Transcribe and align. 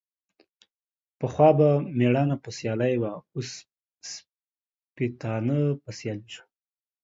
پخوا 1.19 1.49
به 1.57 1.69
ميړانه 1.97 2.35
په 2.43 2.49
سيالي 2.57 2.93
وه، 3.01 3.11
اوس 3.35 3.49
سپيتانه 4.13 5.57
په 5.83 5.89
سيالي 5.99 6.27
سوه. 6.35 6.45